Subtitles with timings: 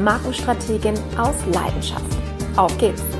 [0.00, 2.04] Markenstrategin aus Leidenschaft.
[2.56, 3.19] Auf geht's!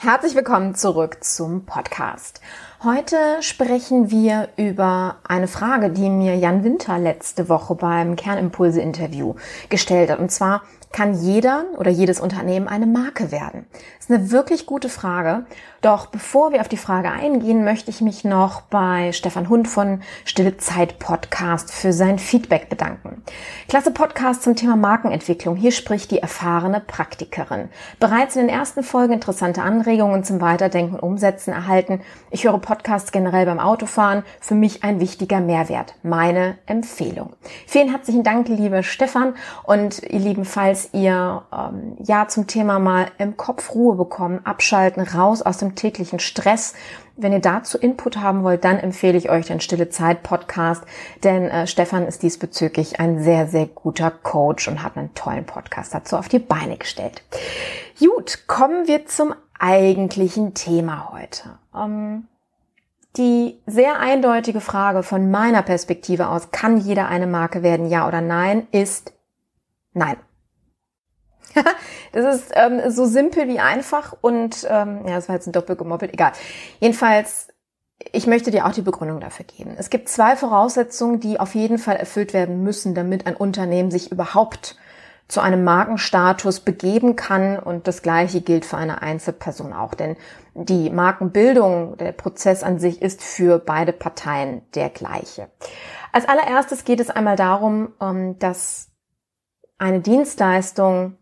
[0.00, 2.40] Herzlich willkommen zurück zum Podcast.
[2.84, 9.34] Heute sprechen wir über eine Frage, die mir Jan Winter letzte Woche beim Kernimpulse-Interview
[9.70, 10.20] gestellt hat.
[10.20, 10.62] Und zwar,
[10.92, 13.66] kann jeder oder jedes Unternehmen eine Marke werden?
[13.72, 15.46] Das ist eine wirklich gute Frage.
[15.80, 20.00] Doch bevor wir auf die Frage eingehen, möchte ich mich noch bei Stefan Hund von
[20.24, 23.22] Stille Zeit Podcast für sein Feedback bedanken.
[23.68, 25.54] Klasse Podcast zum Thema Markenentwicklung.
[25.54, 27.68] Hier spricht die erfahrene Praktikerin.
[28.00, 32.00] Bereits in den ersten Folgen interessante Anregungen zum Weiterdenken und Umsetzen erhalten.
[32.32, 34.24] Ich höre Podcasts generell beim Autofahren.
[34.40, 35.94] Für mich ein wichtiger Mehrwert.
[36.02, 37.34] Meine Empfehlung.
[37.68, 39.34] Vielen herzlichen Dank, liebe Stefan.
[39.62, 45.04] Und ihr lieben, falls ihr ähm, ja zum Thema mal im Kopf Ruhe bekommen, abschalten,
[45.04, 46.74] raus aus dem dem täglichen Stress.
[47.16, 50.84] Wenn ihr dazu Input haben wollt, dann empfehle ich euch den Stille Zeit Podcast,
[51.24, 55.94] denn äh, Stefan ist diesbezüglich ein sehr, sehr guter Coach und hat einen tollen Podcast
[55.94, 57.22] dazu auf die Beine gestellt.
[57.98, 61.58] Gut, kommen wir zum eigentlichen Thema heute.
[61.74, 62.28] Ähm,
[63.16, 68.20] die sehr eindeutige Frage von meiner Perspektive aus, kann jeder eine Marke werden, ja oder
[68.20, 69.12] nein, ist
[69.92, 70.16] nein.
[72.12, 76.12] das ist ähm, so simpel wie einfach und ähm, ja, das war jetzt ein Doppelgemoppelt,
[76.12, 76.32] egal.
[76.80, 77.48] Jedenfalls,
[78.12, 79.74] ich möchte dir auch die Begründung dafür geben.
[79.76, 84.12] Es gibt zwei Voraussetzungen, die auf jeden Fall erfüllt werden müssen, damit ein Unternehmen sich
[84.12, 84.76] überhaupt
[85.26, 90.16] zu einem Markenstatus begeben kann und das gleiche gilt für eine Einzelperson auch, denn
[90.54, 95.50] die Markenbildung, der Prozess an sich ist für beide Parteien der gleiche.
[96.12, 98.90] Als allererstes geht es einmal darum, ähm, dass
[99.76, 101.17] eine Dienstleistung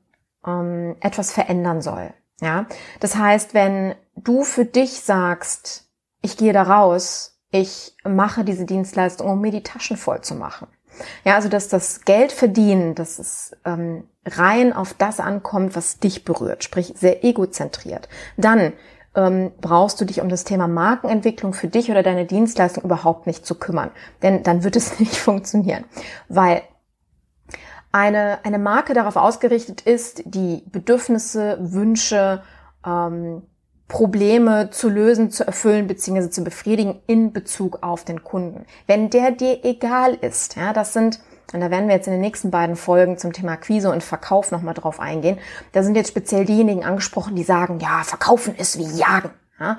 [0.47, 2.13] ähm, etwas verändern soll.
[2.41, 2.67] Ja,
[3.01, 5.89] das heißt, wenn du für dich sagst,
[6.21, 10.69] ich gehe da raus, ich mache diese Dienstleistung, um mir die Taschen voll zu machen.
[11.25, 16.25] Ja, also dass das Geld verdienen, dass es ähm, rein auf das ankommt, was dich
[16.25, 18.09] berührt, sprich sehr egozentriert.
[18.37, 18.73] Dann
[19.15, 23.47] ähm, brauchst du dich um das Thema Markenentwicklung für dich oder deine Dienstleistung überhaupt nicht
[23.47, 23.91] zu kümmern,
[24.23, 25.85] denn dann wird es nicht funktionieren,
[26.29, 26.63] weil
[27.93, 32.43] eine, eine Marke darauf ausgerichtet ist, die Bedürfnisse, Wünsche,
[32.85, 33.43] ähm,
[33.89, 36.31] Probleme zu lösen, zu erfüllen bzw.
[36.31, 38.67] zu befriedigen in Bezug auf den Kunden.
[38.87, 41.21] Wenn der dir egal ist, ja, das sind,
[41.53, 44.51] und da werden wir jetzt in den nächsten beiden Folgen zum Thema Akquise und Verkauf
[44.51, 45.39] nochmal drauf eingehen,
[45.73, 49.31] da sind jetzt speziell diejenigen angesprochen, die sagen, ja, verkaufen ist wie jagen.
[49.61, 49.79] Ja,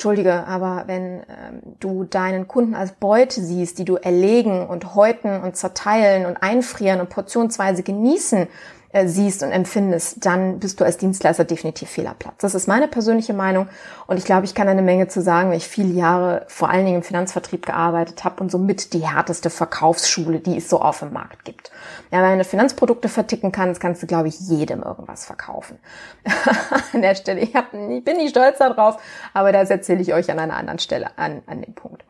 [0.00, 5.42] Entschuldige, aber wenn ähm, du deinen Kunden als Beute siehst, die du erlegen und häuten
[5.42, 8.46] und zerteilen und einfrieren und portionsweise genießen
[8.92, 12.34] äh, siehst und empfindest, dann bist du als Dienstleister definitiv Fehlerplatz.
[12.38, 13.68] Das ist meine persönliche Meinung
[14.08, 16.84] und ich glaube, ich kann eine Menge zu sagen, weil ich viele Jahre vor allen
[16.84, 21.12] Dingen im Finanzvertrieb gearbeitet habe und somit die härteste Verkaufsschule, die es so auf dem
[21.12, 21.70] Markt gibt.
[22.10, 25.78] Ja, wenn du Finanzprodukte verticken kannst, kannst du, glaube ich, jedem irgendwas verkaufen.
[26.92, 28.96] an der Stelle, ich, hab, ich bin nicht stolz darauf,
[29.32, 32.04] aber das erzähle ich euch an einer anderen Stelle an, an dem Punkt.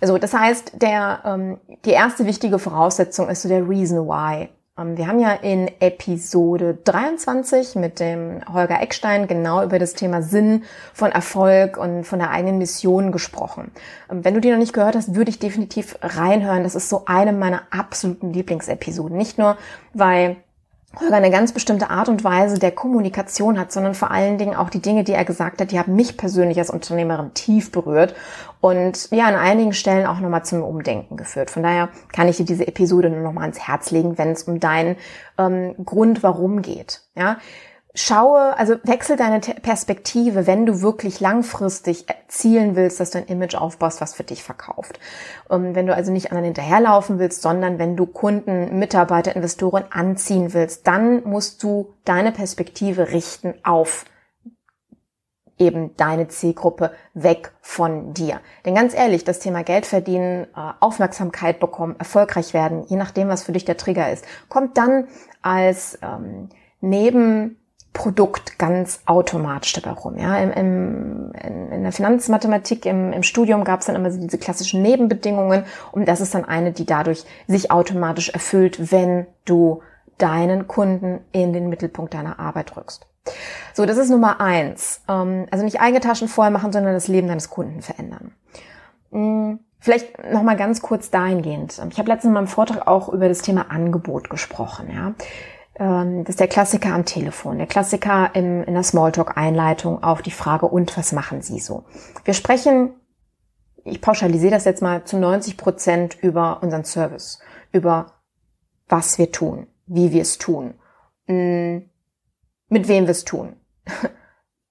[0.00, 4.48] Also das heißt, der, ähm, die erste wichtige Voraussetzung ist so der Reason Why.
[4.78, 10.22] Ähm, wir haben ja in Episode 23 mit dem Holger Eckstein genau über das Thema
[10.22, 10.64] Sinn
[10.94, 13.70] von Erfolg und von der eigenen Mission gesprochen.
[14.10, 16.62] Ähm, wenn du die noch nicht gehört hast, würde ich definitiv reinhören.
[16.62, 19.16] Das ist so eine meiner absoluten Lieblingsepisoden.
[19.16, 19.58] Nicht nur,
[19.92, 20.36] weil
[21.00, 24.68] Holger eine ganz bestimmte Art und Weise der Kommunikation hat, sondern vor allen Dingen auch
[24.68, 28.14] die Dinge, die er gesagt hat, die haben mich persönlich als Unternehmerin tief berührt
[28.62, 31.50] und ja, an einigen Stellen auch nochmal zum Umdenken geführt.
[31.50, 34.60] Von daher kann ich dir diese Episode nur nochmal ans Herz legen, wenn es um
[34.60, 34.96] deinen
[35.36, 37.00] ähm, Grund, warum geht.
[37.16, 37.38] Ja,
[37.92, 43.56] schaue, also wechsel deine Perspektive, wenn du wirklich langfristig erzielen willst, dass du ein Image
[43.56, 45.00] aufbaust, was für dich verkauft.
[45.48, 49.86] Und ähm, wenn du also nicht anderen hinterherlaufen willst, sondern wenn du Kunden, Mitarbeiter, Investoren
[49.90, 54.04] anziehen willst, dann musst du deine Perspektive richten auf
[55.58, 58.40] eben deine Zielgruppe weg von dir.
[58.64, 63.42] Denn ganz ehrlich, das Thema Geld verdienen, äh, Aufmerksamkeit bekommen, erfolgreich werden, je nachdem, was
[63.42, 65.08] für dich der Trigger ist, kommt dann
[65.42, 66.48] als ähm,
[66.80, 67.56] neben
[67.92, 70.16] Produkt ganz automatisch dabei rum.
[70.16, 71.32] Ja, im, im,
[71.70, 76.22] in der Finanzmathematik im, im Studium gab es dann immer diese klassischen Nebenbedingungen und das
[76.22, 79.82] ist dann eine, die dadurch sich automatisch erfüllt, wenn du
[80.16, 83.06] deinen Kunden in den Mittelpunkt deiner Arbeit rückst.
[83.74, 85.02] So, das ist Nummer eins.
[85.08, 88.32] Ähm, also nicht eigene Taschen voll machen, sondern das Leben deines Kunden verändern.
[89.10, 91.80] Hm, vielleicht noch mal ganz kurz dahingehend.
[91.90, 94.90] Ich habe letztens in meinem Vortrag auch über das Thema Angebot gesprochen.
[94.92, 95.14] Ja,
[95.76, 100.30] ähm, das ist der Klassiker am Telefon, der Klassiker im, in der Smalltalk-Einleitung auf die
[100.30, 101.84] Frage, und was machen Sie so?
[102.24, 102.94] Wir sprechen,
[103.84, 107.40] ich pauschalisiere das jetzt mal zu 90 Prozent über unseren Service,
[107.72, 108.12] über
[108.88, 110.74] was wir tun, wie wir es tun,
[111.26, 111.78] mm,
[112.72, 113.54] mit wem wir es tun,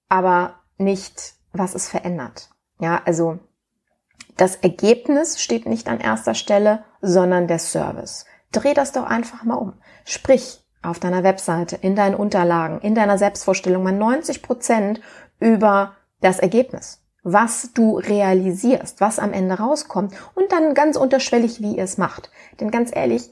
[0.09, 2.49] aber nicht, was es verändert.
[2.79, 3.37] Ja, also
[4.37, 8.25] das Ergebnis steht nicht an erster Stelle, sondern der Service.
[8.51, 9.73] Dreh das doch einfach mal um.
[10.03, 14.99] Sprich, auf deiner Webseite, in deinen Unterlagen, in deiner Selbstvorstellung mal 90 Prozent
[15.39, 21.75] über das Ergebnis, was du realisierst, was am Ende rauskommt und dann ganz unterschwellig, wie
[21.77, 22.31] ihr es macht.
[22.59, 23.29] Denn ganz ehrlich,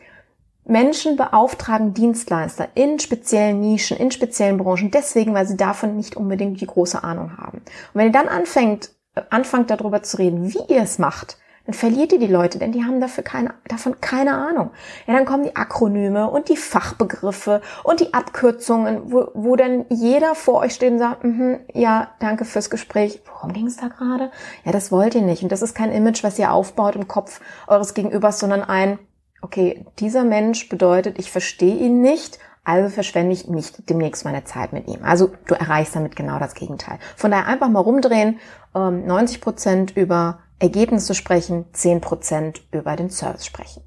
[0.70, 6.62] Menschen beauftragen Dienstleister in speziellen Nischen, in speziellen Branchen, deswegen, weil sie davon nicht unbedingt
[6.62, 7.58] die große Ahnung haben.
[7.58, 11.74] Und wenn ihr dann anfängt, äh, anfangt darüber zu reden, wie ihr es macht, dann
[11.74, 14.72] verliert ihr die Leute, denn die haben dafür keine, davon keine Ahnung.
[15.06, 20.34] Ja, dann kommen die Akronyme und die Fachbegriffe und die Abkürzungen, wo, wo dann jeder
[20.34, 23.22] vor euch steht und sagt, mm ja, danke fürs Gespräch.
[23.26, 24.32] Worum ging es da gerade?
[24.66, 25.44] Ja, das wollt ihr nicht.
[25.44, 29.00] Und das ist kein Image, was ihr aufbaut im Kopf eures Gegenübers, sondern ein,
[29.42, 34.74] okay, dieser Mensch bedeutet, ich verstehe ihn nicht, also verschwende ich nicht demnächst meine Zeit
[34.74, 35.04] mit ihm.
[35.04, 37.00] Also du erreichst damit genau das Gegenteil.
[37.16, 38.40] Von daher einfach mal rumdrehen,
[38.74, 43.82] 90 ähm, Prozent über Ergebnisse sprechen, 10% über den Service sprechen.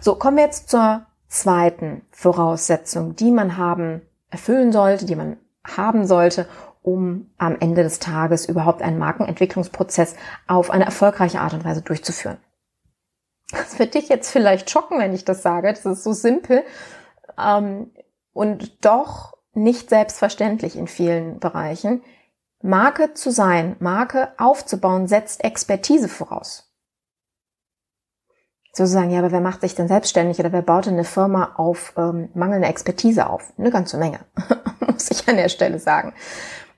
[0.00, 6.06] So, kommen wir jetzt zur zweiten Voraussetzung, die man haben, erfüllen sollte, die man haben
[6.06, 6.46] sollte,
[6.82, 10.14] um am Ende des Tages überhaupt einen Markenentwicklungsprozess
[10.46, 12.38] auf eine erfolgreiche Art und Weise durchzuführen.
[13.52, 15.72] Das wird dich jetzt vielleicht schocken, wenn ich das sage.
[15.72, 16.64] Das ist so simpel
[17.38, 17.90] ähm,
[18.32, 22.02] und doch nicht selbstverständlich in vielen Bereichen.
[22.62, 26.70] Marke zu sein, Marke aufzubauen, setzt Expertise voraus.
[28.72, 31.92] Sozusagen, ja, aber wer macht sich denn selbstständig oder wer baut denn eine Firma auf
[31.96, 33.52] ähm, mangelnde Expertise auf?
[33.58, 34.20] Eine ganze Menge,
[34.80, 36.14] muss ich an der Stelle sagen.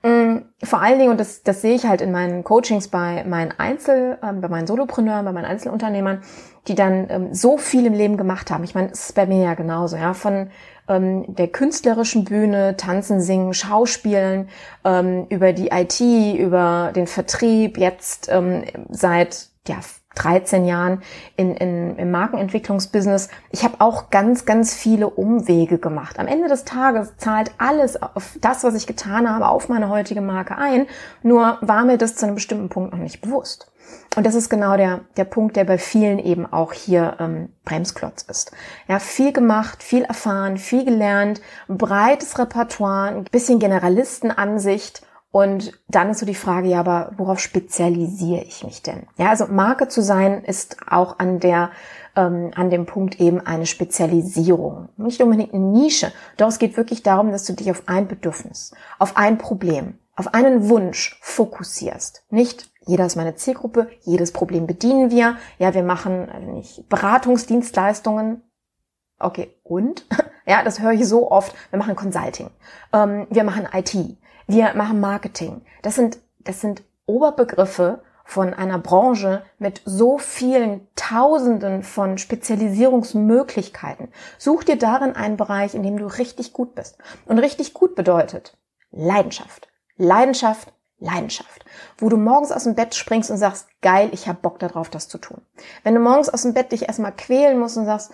[0.05, 3.53] Ähm, vor allen Dingen, und das, das sehe ich halt in meinen Coachings bei meinen
[3.57, 6.21] Einzel, ähm, bei meinen Solopreneuren, bei meinen Einzelunternehmern,
[6.67, 8.65] die dann ähm, so viel im Leben gemacht haben.
[8.65, 10.49] Ich meine, es ist bei mir ja genauso, ja, von
[10.89, 14.49] ähm, der künstlerischen Bühne, Tanzen, Singen, Schauspielen,
[14.83, 16.01] ähm, über die IT,
[16.37, 19.77] über den Vertrieb, jetzt ähm, seit ja,
[20.15, 21.01] 13 Jahren
[21.35, 23.29] in, in, im Markenentwicklungsbusiness.
[23.51, 26.19] Ich habe auch ganz, ganz viele Umwege gemacht.
[26.19, 30.21] Am Ende des Tages zahlt alles auf das, was ich getan habe, auf meine heutige
[30.21, 30.87] Marke ein.
[31.21, 33.71] Nur war mir das zu einem bestimmten Punkt noch nicht bewusst.
[34.15, 38.23] Und das ist genau der, der Punkt, der bei vielen eben auch hier ähm, Bremsklotz
[38.23, 38.51] ist.
[38.87, 45.01] Ja, viel gemacht, viel erfahren, viel gelernt, breites Repertoire, ein bisschen Generalistenansicht
[45.33, 49.07] Und dann ist so die Frage, ja, aber worauf spezialisiere ich mich denn?
[49.17, 51.71] Ja, also Marke zu sein ist auch an der
[52.15, 54.89] ähm, an dem Punkt eben eine Spezialisierung.
[54.95, 58.75] Nicht unbedingt eine Nische, doch es geht wirklich darum, dass du dich auf ein Bedürfnis,
[58.99, 62.25] auf ein Problem, auf einen Wunsch fokussierst.
[62.29, 65.37] Nicht jeder ist meine Zielgruppe, jedes Problem bedienen wir.
[65.57, 68.43] Ja, wir machen also nicht Beratungsdienstleistungen.
[69.17, 70.05] Okay, und?
[70.45, 71.55] Ja, das höre ich so oft.
[71.69, 72.49] Wir machen Consulting.
[72.91, 73.95] Ähm, wir machen IT.
[74.47, 75.61] Wir machen Marketing.
[75.81, 84.09] Das sind, das sind Oberbegriffe von einer Branche mit so vielen Tausenden von Spezialisierungsmöglichkeiten.
[84.37, 86.97] Such dir darin einen Bereich, in dem du richtig gut bist.
[87.25, 88.57] Und richtig gut bedeutet
[88.91, 89.67] Leidenschaft.
[89.97, 91.65] Leidenschaft, Leidenschaft.
[91.97, 95.07] Wo du morgens aus dem Bett springst und sagst, geil, ich habe Bock darauf, das
[95.07, 95.41] zu tun.
[95.83, 98.11] Wenn du morgens aus dem Bett dich erstmal quälen musst und sagst,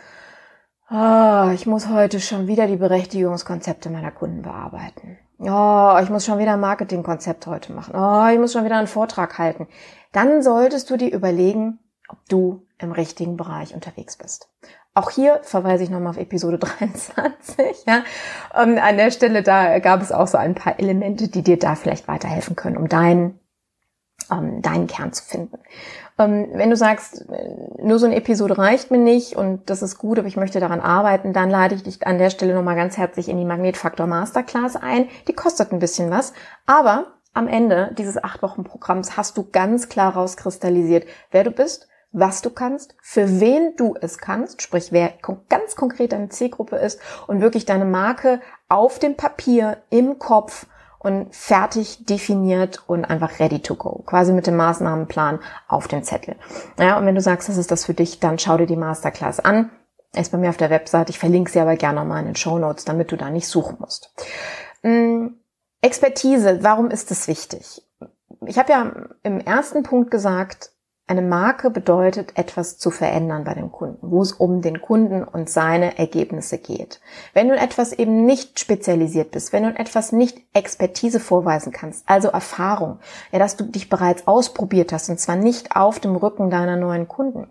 [0.89, 5.17] oh, ich muss heute schon wieder die Berechtigungskonzepte meiner Kunden bearbeiten.
[5.39, 7.95] Oh, ich muss schon wieder ein Marketingkonzept heute machen.
[7.95, 9.67] Oh, ich muss schon wieder einen Vortrag halten
[10.11, 14.49] dann solltest du dir überlegen, ob du im richtigen Bereich unterwegs bist.
[14.95, 17.85] Auch hier verweise ich nochmal auf Episode 23.
[17.85, 18.03] Ja.
[18.61, 21.59] Und ähm, an der Stelle, da gab es auch so ein paar Elemente, die dir
[21.59, 23.39] da vielleicht weiterhelfen können, um deinen,
[24.29, 25.59] um deinen Kern zu finden.
[26.19, 27.25] Ähm, wenn du sagst,
[27.81, 30.81] nur so eine Episode reicht mir nicht und das ist gut, aber ich möchte daran
[30.81, 34.75] arbeiten, dann lade ich dich an der Stelle nochmal ganz herzlich in die Magnetfaktor Masterclass
[34.75, 35.07] ein.
[35.29, 36.33] Die kostet ein bisschen was,
[36.65, 41.87] aber am Ende dieses acht Wochen Programms hast du ganz klar rauskristallisiert, wer du bist,
[42.11, 45.13] was du kannst, für wen du es kannst, sprich wer
[45.47, 50.65] ganz konkret deine Zielgruppe ist und wirklich deine Marke auf dem Papier, im Kopf
[50.99, 54.03] und fertig definiert und einfach ready to go.
[54.05, 56.35] Quasi mit dem Maßnahmenplan auf dem Zettel.
[56.77, 59.39] Ja, und wenn du sagst, das ist das für dich, dann schau dir die Masterclass
[59.39, 59.71] an.
[60.13, 61.09] Ist bei mir auf der Website.
[61.09, 63.77] Ich verlinke sie aber gerne nochmal in den Show Notes, damit du da nicht suchen
[63.79, 64.13] musst.
[64.81, 65.27] Mm,
[65.81, 67.81] Expertise, warum ist das wichtig?
[68.45, 68.91] Ich habe ja
[69.23, 70.71] im ersten Punkt gesagt,
[71.09, 75.49] eine Marke bedeutet, etwas zu verändern bei dem Kunden, wo es um den Kunden und
[75.49, 77.01] seine Ergebnisse geht.
[77.33, 82.27] Wenn du etwas eben nicht spezialisiert bist, wenn du etwas nicht Expertise vorweisen kannst, also
[82.27, 82.99] Erfahrung,
[83.31, 87.07] ja, dass du dich bereits ausprobiert hast und zwar nicht auf dem Rücken deiner neuen
[87.07, 87.47] Kunden,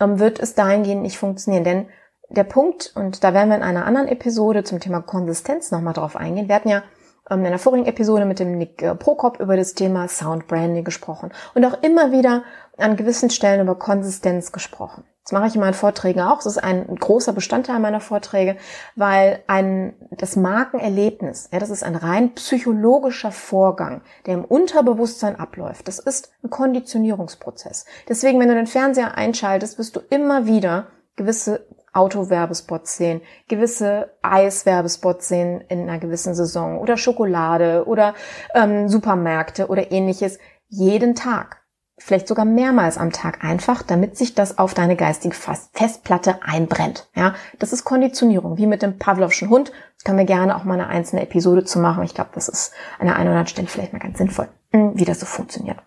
[0.00, 1.62] wird es dahingehend nicht funktionieren.
[1.64, 1.86] Denn
[2.28, 6.16] der Punkt, und da werden wir in einer anderen Episode zum Thema Konsistenz nochmal drauf
[6.16, 6.82] eingehen, wir hatten ja
[7.30, 11.32] in einer vorigen Episode mit dem Nick äh, Prokop über das Thema Sound Branding gesprochen
[11.54, 12.44] und auch immer wieder
[12.78, 15.04] an gewissen Stellen über Konsistenz gesprochen.
[15.26, 16.36] Das mache ich in meinen Vorträgen auch.
[16.36, 18.56] Das ist ein großer Bestandteil meiner Vorträge,
[18.94, 25.88] weil ein, das Markenerlebnis, ja, das ist ein rein psychologischer Vorgang, der im Unterbewusstsein abläuft.
[25.88, 27.86] Das ist ein Konditionierungsprozess.
[28.08, 31.66] Deswegen, wenn du den Fernseher einschaltest, wirst du immer wieder gewisse
[31.96, 38.14] Autowerbespots sehen, gewisse Eiswerbespots sehen in einer gewissen Saison oder Schokolade oder
[38.54, 40.38] ähm, Supermärkte oder ähnliches
[40.68, 41.62] jeden Tag.
[41.98, 47.08] Vielleicht sogar mehrmals am Tag einfach, damit sich das auf deine geistige Festplatte einbrennt.
[47.14, 49.72] Ja, das ist Konditionierung, wie mit dem Pavlovschen Hund.
[49.94, 52.04] Das können wir gerne auch mal eine einzelne Episode zu machen.
[52.04, 54.92] Ich glaube, das ist an der einen oder anderen Stelle vielleicht mal ganz sinnvoll, hm,
[54.98, 55.78] wie das so funktioniert.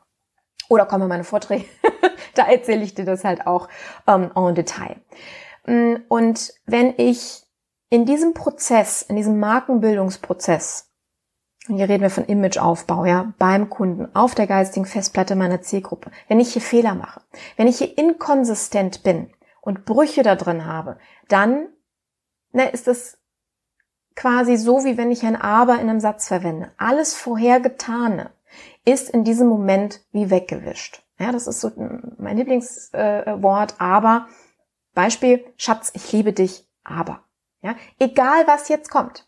[0.67, 1.65] Oder kommen meine Vorträge.
[2.35, 3.69] da erzähle ich dir das halt auch
[4.07, 4.95] ähm, en Detail.
[5.69, 7.43] Und wenn ich
[7.89, 10.91] in diesem Prozess, in diesem Markenbildungsprozess,
[11.67, 16.09] und hier reden wir von Imageaufbau, ja, beim Kunden, auf der geistigen Festplatte meiner Zielgruppe,
[16.27, 17.21] wenn ich hier Fehler mache,
[17.57, 19.29] wenn ich hier inkonsistent bin
[19.61, 20.97] und Brüche da drin habe,
[21.27, 21.67] dann
[22.51, 23.19] ne, ist das
[24.15, 26.71] quasi so, wie wenn ich ein Aber in einem Satz verwende.
[26.77, 28.31] Alles Vorhergetane
[28.85, 31.03] ist in diesem Moment wie weggewischt.
[31.19, 31.71] Ja, das ist so
[32.17, 34.27] mein Lieblingswort, äh, aber
[34.93, 37.23] Beispiel, Schatz, ich liebe dich, aber.
[37.61, 39.27] Ja, egal was jetzt kommt.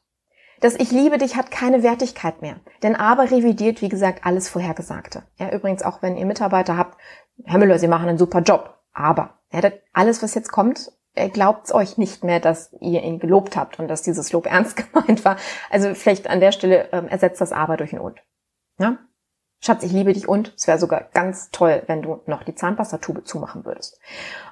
[0.62, 2.58] Das Ich liebe dich hat keine Wertigkeit mehr.
[2.84, 5.24] Denn aber revidiert, wie gesagt, alles Vorhergesagte.
[5.38, 6.98] Ja, übrigens auch wenn ihr Mitarbeiter habt,
[7.44, 8.78] Herr Müller, Sie machen einen super Job.
[8.94, 9.40] Aber.
[9.52, 10.92] Ja, das, alles, was jetzt kommt,
[11.34, 15.26] glaubt euch nicht mehr, dass ihr ihn gelobt habt und dass dieses Lob ernst gemeint
[15.26, 15.38] war.
[15.72, 18.20] Also vielleicht an der Stelle ähm, ersetzt das aber durch ein Und.
[18.78, 18.98] Ja?
[19.64, 23.24] Schatz, ich liebe dich und es wäre sogar ganz toll, wenn du noch die Zahnpastatube
[23.24, 24.00] zumachen würdest.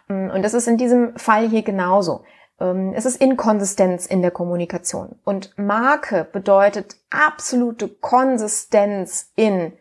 [0.07, 2.23] Mm, und das ist in diesem Fall hier genauso.
[2.59, 5.19] Ähm, es ist Inkonsistenz in der Kommunikation.
[5.23, 9.73] Und Marke bedeutet absolute Konsistenz in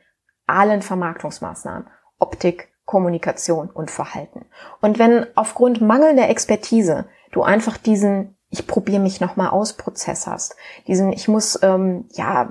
[0.47, 1.87] allen Vermarktungsmaßnahmen.
[2.19, 4.47] Optik, Kommunikation und Verhalten.
[4.81, 10.57] Und wenn aufgrund mangelnder Expertise du einfach diesen ich probiere mich nochmal aus Prozess hast,
[10.87, 12.49] diesen ich muss ähm, ja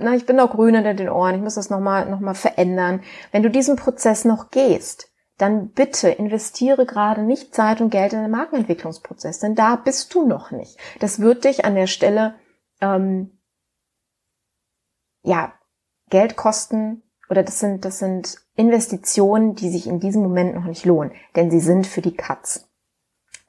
[0.00, 3.02] na, ich bin noch grün hinter den Ohren, ich muss das nochmal noch mal verändern.
[3.32, 8.22] Wenn du diesen Prozess noch gehst, dann bitte investiere gerade nicht Zeit und Geld in
[8.22, 10.78] den Markenentwicklungsprozess, denn da bist du noch nicht.
[11.00, 12.34] Das wird dich an der Stelle
[12.80, 13.38] ähm,
[15.22, 15.52] ja
[16.08, 20.84] Geld kosten oder das sind, das sind Investitionen, die sich in diesem Moment noch nicht
[20.84, 22.68] lohnen, denn sie sind für die Katz.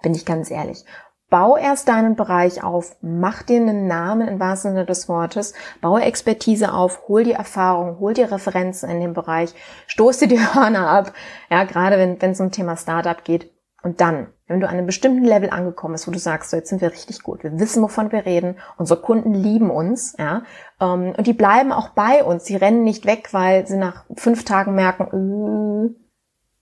[0.02, 0.84] Bin ich ganz ehrlich.
[1.30, 6.02] Bau erst deinen Bereich auf, mach dir einen Namen im wahrsten Sinne des Wortes, baue
[6.02, 9.54] Expertise auf, hol dir Erfahrung, hol dir Referenzen in dem Bereich,
[9.88, 11.12] stoß dir die Hörner ab,
[11.50, 13.52] ja, gerade wenn, es um Thema Startup geht.
[13.84, 16.70] Und dann, wenn du an einem bestimmten Level angekommen bist, wo du sagst, so jetzt
[16.70, 20.44] sind wir richtig gut, wir wissen, wovon wir reden, unsere Kunden lieben uns, ja,
[20.80, 24.46] ähm, und die bleiben auch bei uns, die rennen nicht weg, weil sie nach fünf
[24.46, 25.96] Tagen merken, äh,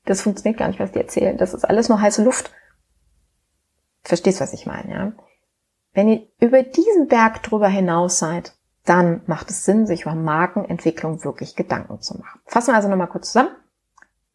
[0.05, 2.51] das funktioniert gar nicht, was die erzählen, das ist alles nur heiße Luft
[4.05, 5.12] Verstehst, was ich meine, ja?
[5.93, 11.24] Wenn ihr über diesen Berg drüber hinaus seid, dann macht es Sinn, sich über Markenentwicklung
[11.24, 12.39] wirklich Gedanken zu machen.
[12.45, 13.55] Fassen wir also nochmal kurz zusammen.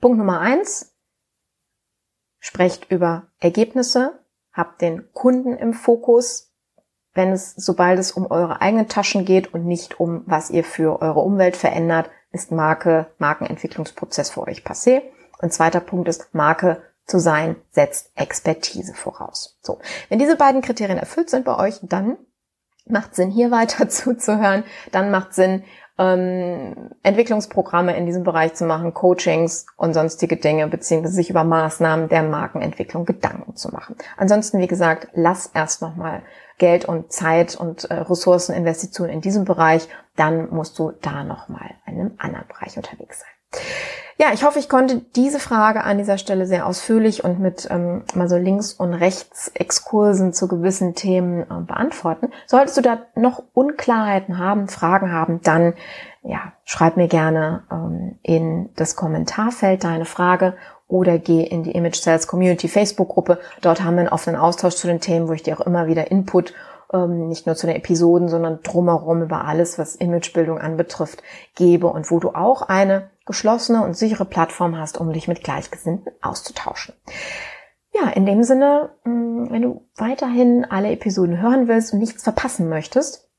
[0.01, 0.93] Punkt Nummer eins.
[2.41, 4.19] Sprecht über Ergebnisse,
[4.53, 6.53] habt den Kunden im Fokus,
[7.13, 11.03] wenn es, sobald es um eure eigenen Taschen geht und nicht um, was ihr für
[11.03, 15.03] eure Umwelt verändert, ist Marke, Markenentwicklungsprozess für euch passé.
[15.41, 19.59] Und zweiter Punkt ist, Marke zu sein setzt Expertise voraus.
[19.63, 19.79] So.
[20.09, 22.17] Wenn diese beiden Kriterien erfüllt sind bei euch, dann
[22.87, 24.65] macht Sinn, hier weiter zuzuhören.
[24.93, 25.65] Dann macht Sinn,
[25.99, 32.09] ähm, Entwicklungsprogramme in diesem Bereich zu machen, Coachings und sonstige Dinge, beziehungsweise sich über Maßnahmen
[32.09, 33.97] der Markenentwicklung Gedanken zu machen.
[34.17, 36.23] Ansonsten, wie gesagt, lass erst nochmal
[36.59, 42.01] Geld und Zeit und äh, Ressourceninvestitionen in diesem Bereich, dann musst du da nochmal in
[42.01, 43.30] einem anderen Bereich unterwegs sein.
[44.21, 48.03] Ja, ich hoffe, ich konnte diese Frage an dieser Stelle sehr ausführlich und mit ähm,
[48.15, 52.29] mal so links und rechts Exkursen zu gewissen Themen äh, beantworten.
[52.47, 55.73] Solltest du da noch Unklarheiten haben, Fragen haben, dann
[56.23, 60.55] ja, schreib mir gerne ähm, in das Kommentarfeld deine Frage
[60.87, 63.39] oder geh in die Image Sales Community Facebook Gruppe.
[63.63, 66.11] Dort haben wir einen offenen Austausch zu den Themen, wo ich dir auch immer wieder
[66.11, 66.53] Input
[66.93, 71.23] ähm, nicht nur zu den Episoden, sondern drumherum über alles, was Imagebildung anbetrifft,
[71.55, 76.13] gebe und wo du auch eine geschlossene und sichere Plattform hast, um dich mit Gleichgesinnten
[76.21, 76.95] auszutauschen.
[77.93, 82.69] Ja, in dem Sinne, mm, wenn du weiterhin alle Episoden hören willst und nichts verpassen
[82.69, 83.30] möchtest,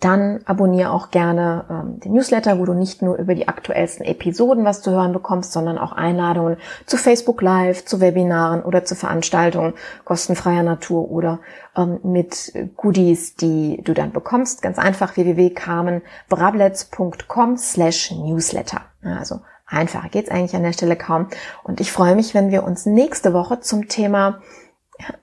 [0.00, 4.64] dann abonniere auch gerne ähm, den Newsletter, wo du nicht nur über die aktuellsten Episoden
[4.64, 9.74] was zu hören bekommst, sondern auch Einladungen zu Facebook Live, zu Webinaren oder zu Veranstaltungen
[10.04, 11.40] kostenfreier Natur oder
[11.76, 14.62] ähm, mit Goodies, die du dann bekommst.
[14.62, 18.80] Ganz einfach www.carmenbrablets.com slash Newsletter.
[19.02, 21.26] Also einfacher geht's eigentlich an der Stelle kaum.
[21.62, 24.40] Und ich freue mich, wenn wir uns nächste Woche zum Thema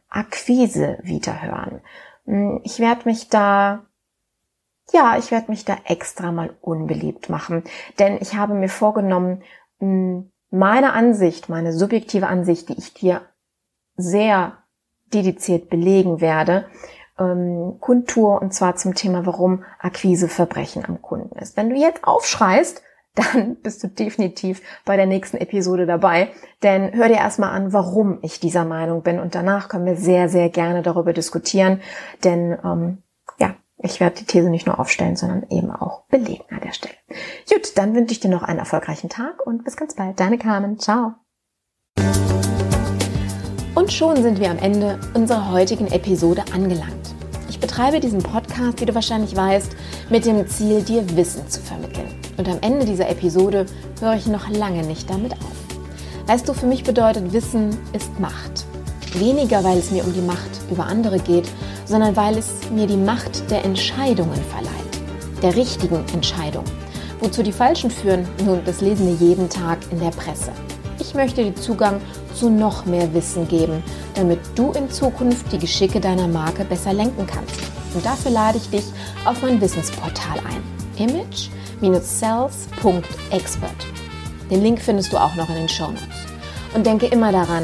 [0.10, 1.82] Akquise wieder hören.
[2.26, 3.88] Hm, ich werde mich da
[4.92, 7.64] ja, ich werde mich da extra mal unbeliebt machen,
[8.00, 9.44] denn ich habe mir vorgenommen,
[10.50, 13.22] meine Ansicht, meine subjektive Ansicht, die ich dir
[13.96, 14.58] sehr
[15.14, 16.66] dediziert belegen werde,
[17.20, 21.58] ähm, Kundtour und zwar zum Thema, warum Akquise Verbrechen am Kunden ist.
[21.58, 22.84] Wenn du jetzt aufschreist,
[23.18, 26.30] dann bist du definitiv bei der nächsten Episode dabei.
[26.62, 30.30] Denn hör dir erstmal an, warum ich dieser Meinung bin und danach können wir sehr,
[30.30, 31.82] sehr gerne darüber diskutieren.
[32.24, 33.02] Denn ähm,
[33.80, 36.96] ich werde die These nicht nur aufstellen, sondern eben auch belegen an der Stelle.
[37.50, 40.20] Gut, dann wünsche ich dir noch einen erfolgreichen Tag und bis ganz bald.
[40.20, 40.80] Deine Carmen.
[40.80, 41.14] Ciao.
[43.76, 47.14] Und schon sind wir am Ende unserer heutigen Episode angelangt.
[47.50, 49.76] Ich betreibe diesen Podcast, wie du wahrscheinlich weißt,
[50.10, 52.08] mit dem Ziel, dir Wissen zu vermitteln.
[52.38, 53.68] Und am Ende dieser Episode
[54.00, 55.68] höre ich noch lange nicht damit auf.
[56.26, 58.66] Weißt du, für mich bedeutet Wissen ist Macht.
[59.14, 61.48] Weniger, weil es mir um die Macht über andere geht,
[61.88, 64.72] sondern weil es mir die Macht der Entscheidungen verleiht.
[65.42, 66.66] Der richtigen Entscheidung.
[67.20, 70.52] Wozu die falschen führen, nun, das lesen wir jeden Tag in der Presse.
[71.00, 72.02] Ich möchte dir Zugang
[72.34, 73.82] zu noch mehr Wissen geben,
[74.14, 77.56] damit du in Zukunft die Geschicke deiner Marke besser lenken kannst.
[77.94, 78.84] Und dafür lade ich dich
[79.26, 80.62] auf mein Wissensportal ein.
[80.98, 83.88] Image-sales.expert.
[84.52, 86.04] Den Link findest du auch noch in den Show Notes.
[86.74, 87.64] Und denke immer daran,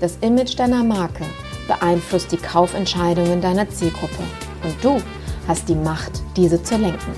[0.00, 1.24] das Image deiner Marke
[1.66, 4.22] beeinflusst die Kaufentscheidungen deiner Zielgruppe
[4.62, 5.02] und du
[5.48, 7.12] hast die Macht, diese zu lenken.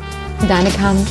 [0.49, 1.07] Deine Kant.